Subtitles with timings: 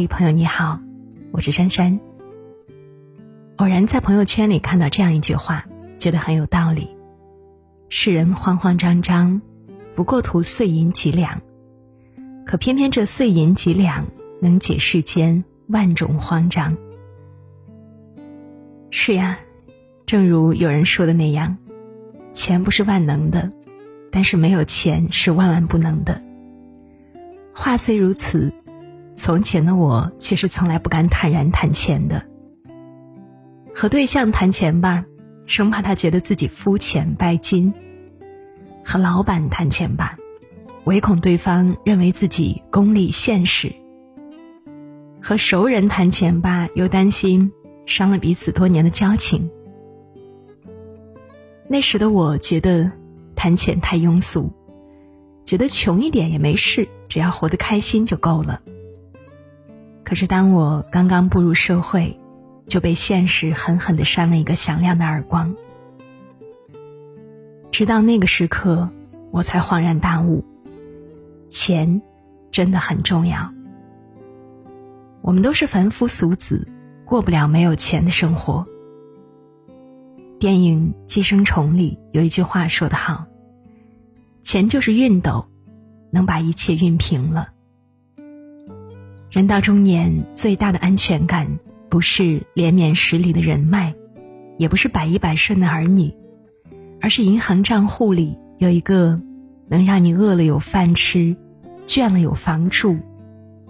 [0.00, 0.78] 嘿，朋友你好，
[1.32, 1.98] 我是珊珊。
[3.56, 5.66] 偶然在朋友圈里看到这样一句话，
[5.98, 6.96] 觉得很有道理：
[7.88, 9.42] 世人慌慌张张，
[9.96, 11.42] 不过图碎银几两，
[12.46, 14.06] 可偏偏这碎银几两
[14.40, 16.76] 能解世间万种慌张。
[18.92, 19.40] 是呀，
[20.06, 21.56] 正如有人说的那样，
[22.32, 23.50] 钱不是万能的，
[24.12, 26.22] 但是没有钱是万万不能的。
[27.52, 28.52] 话虽如此。
[29.18, 32.24] 从前的我却是从来不敢坦然谈钱的。
[33.74, 35.04] 和对象谈钱吧，
[35.44, 37.72] 生怕他觉得自己肤浅拜金；
[38.84, 40.16] 和老板谈钱吧，
[40.84, 43.70] 唯恐对方认为自己功利现实；
[45.20, 47.50] 和熟人谈钱吧，又担心
[47.86, 49.50] 伤了彼此多年的交情。
[51.68, 52.90] 那时的我觉得
[53.34, 54.52] 谈钱太庸俗，
[55.42, 58.60] 觉得穷一点也没事，只要活得开心就够了。
[60.08, 62.18] 可是，当我刚刚步入社会，
[62.66, 65.54] 就被现实狠狠的扇了一个响亮的耳光。
[67.70, 68.88] 直到那个时刻，
[69.30, 70.42] 我才恍然大悟：
[71.50, 72.00] 钱
[72.50, 73.52] 真的很重要。
[75.20, 76.66] 我们都是凡夫俗子，
[77.04, 78.64] 过不了没有钱的生活。
[80.40, 83.26] 电影《寄生虫》里有一句话说得好
[84.42, 85.44] ：“钱就是熨斗，
[86.10, 87.50] 能把一切熨平了。”
[89.30, 91.58] 人到中年，最大的安全感
[91.90, 93.94] 不是连绵十里的人脉，
[94.56, 96.14] 也不是百依百顺的儿女，
[96.98, 99.20] 而是银行账户里有一个
[99.68, 101.36] 能让你饿了有饭吃、
[101.86, 102.96] 倦了有房住、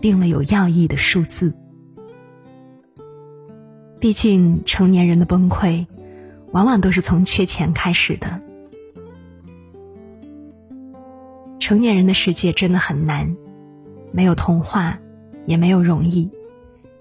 [0.01, 1.53] 病了有药医的数字。
[3.99, 5.87] 毕竟，成年人的崩溃，
[6.53, 8.41] 往往都是从缺钱开始的。
[11.59, 13.37] 成年人的世界真的很难，
[14.13, 15.01] 没有童话。
[15.49, 16.31] 也没有容易，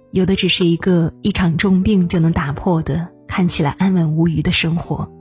[0.09, 5.11] 有的只是一个一场重病就能打破的，看起来安稳无虞的生活。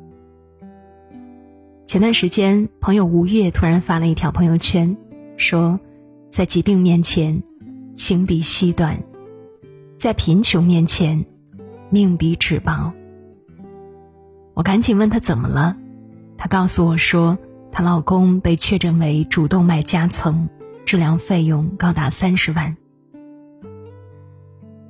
[1.86, 4.96] 前段时间，朋友吴越突然发了一条朋友圈，
[5.36, 5.80] 说，
[6.30, 7.42] 在疾病面前，
[7.96, 8.98] 情比细短；
[9.96, 11.26] 在贫穷面前，
[11.90, 12.92] 命比纸薄。
[14.54, 15.76] 我赶紧问他怎么了，
[16.38, 17.36] 他告诉我说，
[17.72, 20.48] 她老公被确诊为主动脉夹层，
[20.84, 22.76] 治疗费用高达三十万。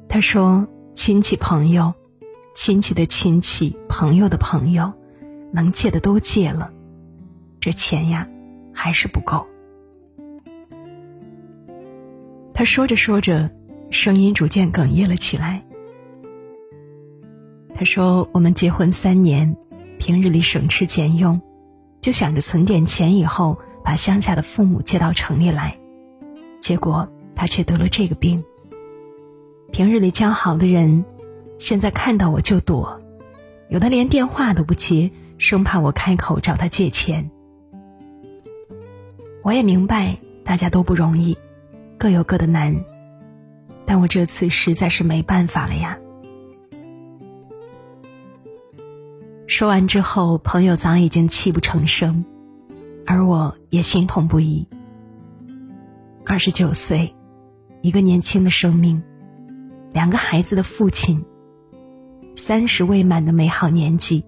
[0.09, 1.93] 他说：“亲戚朋友，
[2.55, 4.93] 亲戚的亲戚，朋友的朋友，
[5.53, 6.71] 能借的都借了，
[7.61, 8.27] 这钱呀，
[8.73, 9.47] 还是不够。”
[12.55, 13.51] 他说着说着，
[13.91, 15.63] 声音逐渐哽咽了起来。
[17.75, 19.55] 他说：“我们结婚三年，
[19.99, 21.39] 平日里省吃俭用，
[22.01, 25.77] 就想着存点钱，以后把乡下的父母接到城里来，
[26.59, 28.43] 结果他却得了这个病。”
[29.73, 31.05] 平日里交好的人，
[31.59, 33.01] 现在看到我就躲，
[33.69, 37.31] 有的连电话都不接，生怕我开口找他借钱。
[39.43, 41.37] 我也明白大家都不容易，
[41.99, 42.85] 各有各的难，
[43.85, 45.99] 但我这次实在是没办法了呀。
[49.47, 52.25] 说完之后，朋友早已经泣不成声，
[53.07, 54.67] 而我也心痛不已。
[56.25, 57.15] 二十九岁，
[57.83, 59.03] 一个年轻的生命。
[59.97, 61.25] 两个孩子的父亲，
[62.35, 64.27] 三十未满的美好年纪，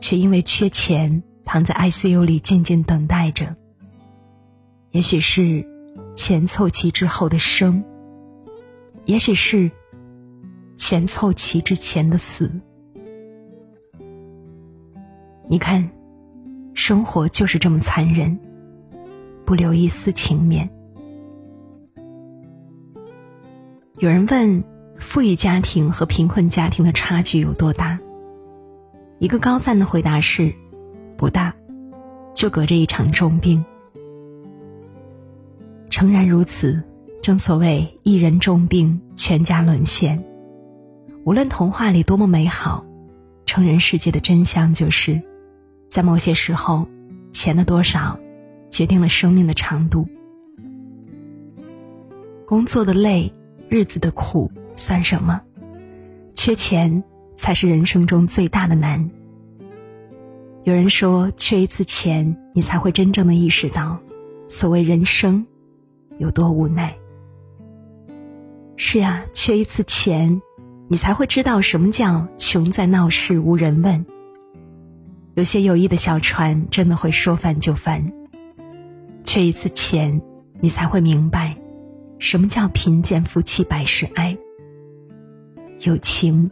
[0.00, 3.54] 却因为缺钱躺在 ICU 里静静等待着。
[4.92, 5.62] 也许是
[6.14, 7.84] 钱凑齐之后的生，
[9.04, 9.70] 也许是
[10.78, 12.50] 钱凑齐之前的死。
[15.50, 15.90] 你看，
[16.72, 18.40] 生活就是这么残忍，
[19.44, 20.70] 不留一丝情面。
[23.98, 24.69] 有人问。
[25.00, 27.98] 富裕家庭和贫困家庭的差距有多大？
[29.18, 30.52] 一个高赞的回答是：
[31.16, 31.54] 不大，
[32.34, 33.64] 就隔着一场重病。
[35.88, 36.82] 诚然如此，
[37.22, 40.22] 正所谓一人重病，全家沦陷。
[41.24, 42.84] 无论童话里多么美好，
[43.46, 45.20] 成人世界的真相就是，
[45.88, 46.86] 在某些时候，
[47.32, 48.18] 钱的多少，
[48.70, 50.06] 决定了生命的长度。
[52.46, 53.32] 工作的累，
[53.70, 54.52] 日子的苦。
[54.76, 55.40] 算什么？
[56.32, 59.10] 缺钱才是人生中最大的难。
[60.64, 63.98] 有人说，缺一次钱，你才会真正的意识到，
[64.48, 65.46] 所谓人生
[66.16, 66.96] 有多无奈。
[68.76, 70.40] 是呀，缺一次钱，
[70.88, 74.06] 你才会知道什么叫穷在闹市无人问。
[75.34, 78.10] 有些友谊的小船真的会说翻就翻。
[79.24, 80.22] 缺一次钱，
[80.60, 81.54] 你才会明白，
[82.20, 84.36] 什么叫贫贱夫妻百事哀？
[85.80, 86.50] 有情，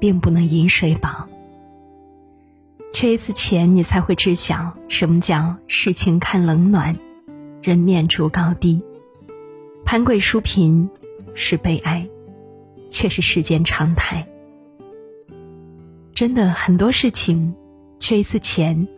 [0.00, 1.28] 并不能饮水饱。
[2.92, 6.96] 缺一次钱，你才会知晓什么叫世情看冷暖，
[7.62, 8.82] 人面逐高低。
[9.84, 10.90] 攀贵淑贫
[11.36, 12.08] 是悲哀，
[12.90, 14.26] 却是世间常态。
[16.12, 17.54] 真的很多事情，
[18.00, 18.88] 缺一次钱，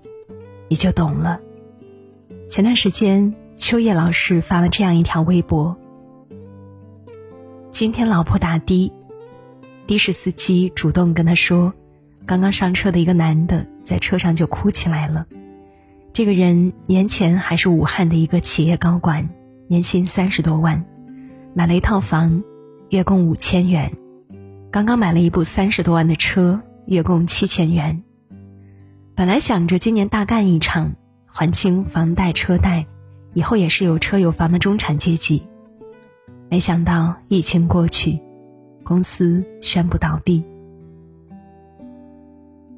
[0.69, 1.39] 你就懂了。
[2.49, 5.77] 前段时间，秋叶老师发了这样一条微博：
[7.83, 8.93] 今天老婆打的，
[9.89, 11.75] 的士司机主动跟他说，
[12.25, 15.27] 刚刚上车的一个男的在车上就哭起来了。
[16.13, 19.29] 这个人年前还是武汉的一个企业高管，
[19.67, 20.85] 年薪三十多万，
[21.55, 22.45] 买了一套房，
[22.89, 23.91] 月供五千元，
[24.71, 26.63] 刚刚买了一部三十多万的车。
[26.87, 28.05] 月供七千元，
[29.17, 30.95] 本来想着今年大干一场，
[31.27, 32.87] 还清房贷车贷，
[33.35, 35.43] 以后也是有车有房的中产阶级。
[36.53, 38.21] 没想到疫情过去，
[38.85, 40.45] 公司宣布倒闭。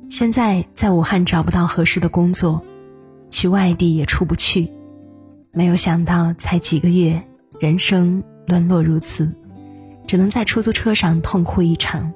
[0.08, 2.62] 现在在武汉找不到合适的工作，
[3.30, 4.70] 去外地也出不去。
[5.50, 7.20] 没有想到才几个月，
[7.58, 9.28] 人生沦落如此，
[10.06, 12.12] 只能在出租车上痛哭一场。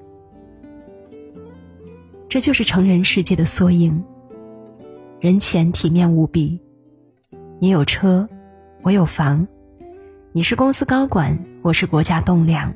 [2.28, 4.04] 这就是成人世界的缩影。
[5.18, 6.60] 人前体面无比，
[7.58, 8.28] 你有车，
[8.82, 9.44] 我有房；
[10.38, 12.72] 你是公司高管，我是国家栋梁；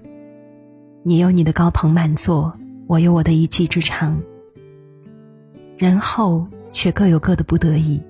[1.05, 4.21] 你有你的高朋满座，我有我的一技之长。
[5.79, 8.03] 人后却各有各的不得已。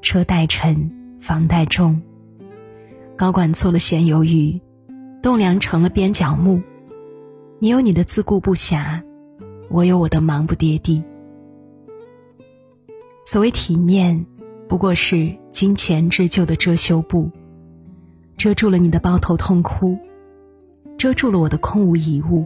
[0.00, 2.00] 车贷沉，房贷重，
[3.16, 4.60] 高管做了咸鱿鱼，
[5.20, 6.62] 栋梁成了边角木。
[7.58, 9.02] 你有你的自顾不暇。
[9.68, 11.02] 我有我的忙不迭地。
[13.24, 14.24] 所谓体面，
[14.68, 17.28] 不过是金钱织就的遮羞布，
[18.36, 19.98] 遮住了你的抱头痛哭，
[20.98, 22.44] 遮住了我的空无一物。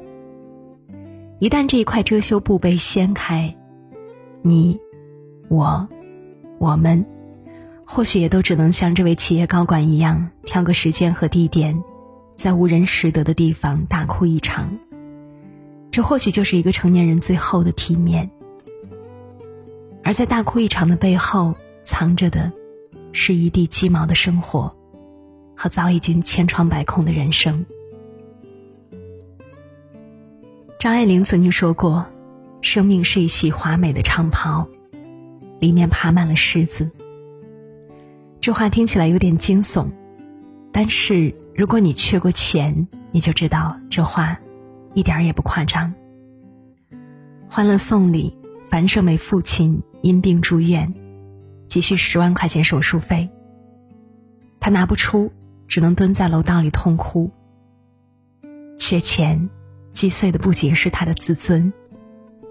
[1.40, 3.56] 一旦这一块遮羞布被掀开，
[4.42, 4.78] 你、
[5.48, 5.88] 我、
[6.58, 7.04] 我们，
[7.84, 11.82] 或许也都只能像这位企业高管一样，挑个时间和地点，
[12.36, 14.78] 在无人识得的地方大哭一场。
[15.90, 18.30] 这或许就是一个成年人最后的体面，
[20.04, 22.52] 而在大哭一场的背后，藏着的，
[23.10, 24.76] 是一地鸡毛的生活，
[25.62, 27.66] 和早已经千疮百孔的人生。
[30.78, 32.06] 张爱玲曾经说过
[32.62, 34.66] ：“生命是一袭华美的长袍，
[35.58, 36.90] 里面爬满了虱子。”
[38.40, 39.86] 这话听起来有点惊悚，
[40.72, 44.40] 但是如果你缺过钱，你就知道这话。
[44.94, 45.92] 一点也不夸张。
[47.50, 48.34] 《欢乐颂》里，
[48.70, 50.94] 樊胜美父亲因病住院，
[51.66, 53.28] 急需十万块钱手术费。
[54.58, 55.30] 他拿不出，
[55.70, 57.30] 只能蹲在楼道里痛哭。
[58.76, 59.48] 缺钱，
[59.92, 61.72] 击碎的不仅是他的自尊，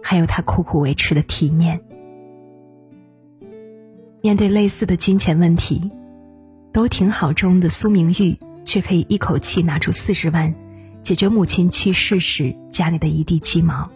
[0.01, 1.81] 还有他苦苦维持的体面。
[4.21, 5.91] 面对类似的金钱问题，
[6.71, 10.55] 都挺好中的苏明玉却可以一口气拿出四十万。
[11.01, 13.89] 解决母亲去世时家里的一地鸡毛。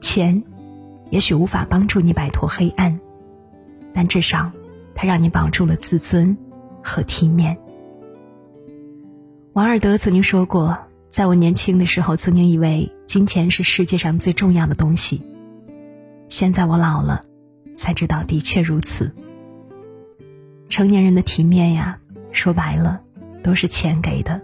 [0.00, 0.42] 钱，
[1.10, 2.98] 也许无法帮助你摆脱黑暗，
[3.92, 4.50] 但至少，
[4.94, 6.36] 它让你保住了自尊
[6.82, 7.56] 和体面。
[9.52, 15.20] 王尔德曾经说过：“在我年轻的时候，曾经以为金钱是世界上最重要的东西。
[16.26, 17.24] 现在我老了，
[17.76, 19.12] 才知道的确如此。
[20.70, 21.98] 成年人的体面呀，
[22.32, 23.00] 说白了，
[23.42, 24.40] 都是钱给的。”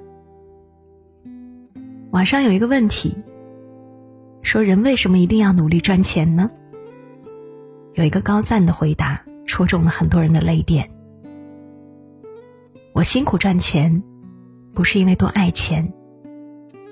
[2.11, 3.14] 网上有一个问题，
[4.42, 6.50] 说人为什么一定要努力赚钱呢？
[7.95, 10.90] 有一个高赞的回答，戳中了很多人的泪点。
[12.99, 14.02] 我辛苦赚钱，
[14.75, 15.88] 不是因为多爱钱，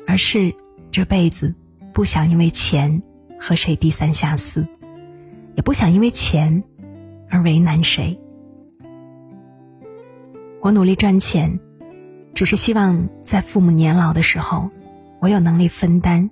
[0.07, 0.55] 而是
[0.93, 1.53] 这辈子
[1.93, 3.03] 不想因为钱
[3.41, 4.65] 和谁低三下四，
[5.57, 6.63] 也不想因为钱
[7.29, 8.17] 而为难谁。
[10.61, 11.59] 我努力赚钱，
[12.35, 14.71] 只是希望在父母年老的时候。
[15.19, 16.31] 我有能力分担，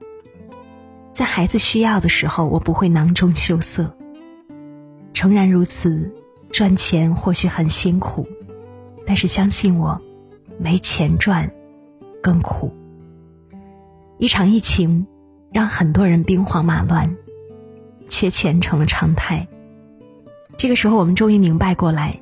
[1.12, 3.92] 在孩子需要的时候，我不会囊中羞涩。
[5.12, 6.14] 诚然如此，
[6.52, 8.24] 赚钱或许很辛苦，
[9.06, 10.00] 但是相信我，
[10.58, 11.50] 没钱赚
[12.22, 12.72] 更苦。
[14.18, 15.06] 一场疫情
[15.52, 17.16] 让很多人兵荒马乱，
[18.08, 19.46] 缺钱成了常态。
[20.56, 22.20] 这个时候，我们终于明白过来。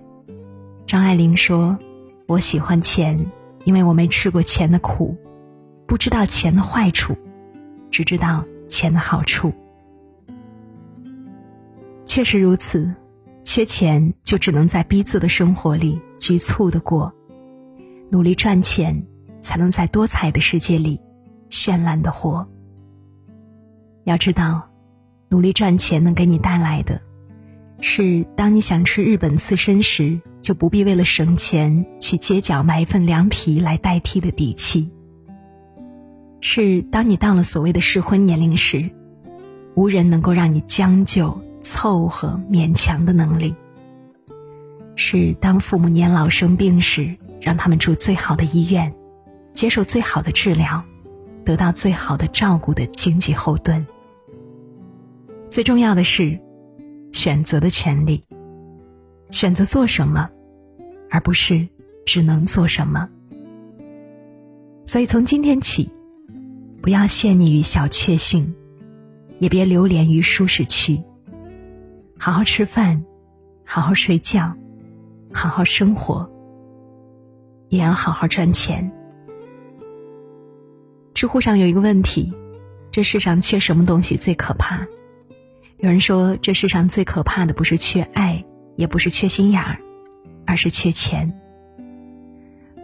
[0.86, 1.78] 张爱玲说
[2.26, 3.26] ：“我喜欢钱，
[3.64, 5.16] 因为我没吃过钱的苦。”
[5.86, 7.14] 不知道钱的坏处，
[7.90, 9.52] 只知道钱的好处。
[12.04, 12.94] 确实如此，
[13.44, 17.12] 缺钱就只能在逼仄的生活里局促的过，
[18.08, 19.04] 努力赚钱，
[19.40, 21.00] 才能在多彩的世界里
[21.50, 22.46] 绚烂的活。
[24.04, 24.70] 要知道，
[25.28, 27.02] 努力赚钱能给你带来的，
[27.80, 34.88] 是当你想吃日本刺身时，就不必为了省钱去街角买一份凉皮来代替的底气；
[36.38, 38.88] 是当你到了所谓的适婚年龄时，
[39.74, 43.52] 无人能够让你将就、凑合、勉强的能力；
[44.96, 48.94] 是当父母年老生病时，让他们住最好的医院，
[49.52, 50.82] 接受最好的治疗。
[51.44, 53.84] 得到最好的照顾的经济后盾。
[55.48, 56.38] 最重要的是，
[57.10, 58.22] 选择的权利，
[59.30, 60.30] 选择做什么，
[61.10, 61.66] 而不是
[62.06, 63.08] 只能做什么。
[64.84, 65.90] 所以从今天起，
[66.80, 68.54] 不要陷溺于小确幸，
[69.40, 71.02] 也别流连于舒适区。
[72.20, 73.04] 好好吃饭，
[73.64, 74.56] 好好睡觉，
[75.32, 76.30] 好好生活，
[77.68, 78.92] 也要好好赚钱。
[81.14, 82.32] 知乎上有一个问题：
[82.90, 84.86] 这世上缺什么东西最可怕？
[85.78, 88.44] 有人说，这世上最可怕的不是缺爱，
[88.76, 89.78] 也不是缺心眼儿，
[90.46, 91.32] 而是缺钱。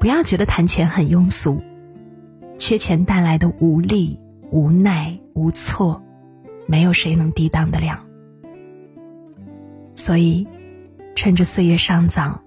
[0.01, 1.61] 不要觉得谈钱很庸俗，
[2.59, 4.19] 缺钱带来的无力、
[4.51, 6.03] 无奈、无措，
[6.67, 8.05] 没有谁能抵挡得了。
[9.93, 10.47] 所以，
[11.21, 12.41] 趁着岁月尚早，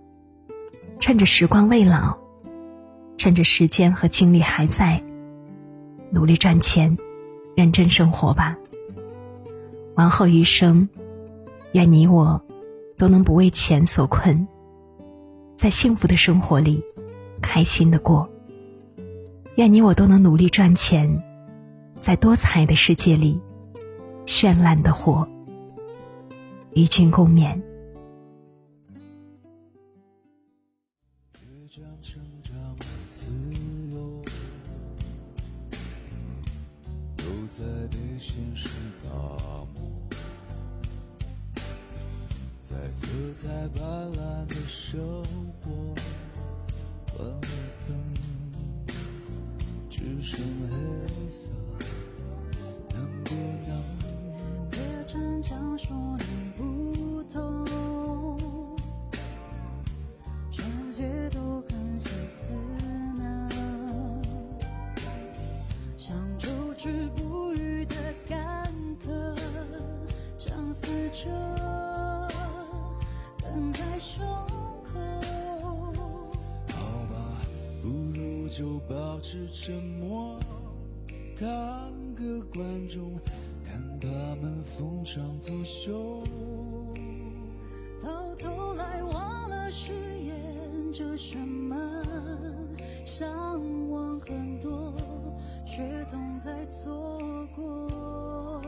[0.97, 2.17] 趁着时光未老，
[3.17, 5.03] 趁着时间和精力还在。
[6.09, 6.97] 努力赚钱，
[7.53, 8.57] 认真生活吧。
[9.95, 10.87] 往后余生，
[11.73, 12.41] 愿你我
[12.97, 14.47] 都能不为钱所困，
[15.57, 16.81] 在幸福的生活里
[17.41, 18.29] 开心的过。
[19.55, 21.21] 愿你我都能努力赚钱，
[21.99, 23.37] 在多彩的世界里
[24.25, 25.27] 绚烂的活。
[26.73, 27.61] 与君共勉。
[37.61, 38.67] 在被现实
[39.03, 39.09] 打
[39.75, 39.85] 磨，
[42.59, 44.99] 在色彩斑斓的生
[45.61, 45.69] 活，
[47.15, 47.39] 关了
[47.87, 47.93] 灯，
[49.91, 50.39] 只剩
[50.71, 51.51] 黑色，
[52.89, 53.35] 能不
[53.67, 53.71] 能
[54.71, 56.25] 别逞强说你
[56.57, 57.67] 不懂，
[60.49, 62.51] 全界都很相似
[63.19, 63.49] 呢，
[65.95, 66.89] 想阻止
[78.61, 80.39] 就保持沉默，
[81.35, 83.19] 当个观众，
[83.65, 84.07] 看他
[84.39, 86.23] 们逢场作秀。
[87.99, 91.75] 到头来忘了誓言这什么，
[93.03, 94.93] 向往很多，
[95.65, 97.19] 却总在错
[97.55, 98.61] 过。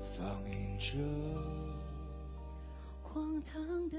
[0.00, 0.96] 放映着。
[3.02, 3.98] 荒唐的。